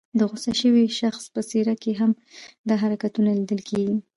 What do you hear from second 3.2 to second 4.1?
لیدل کېږي.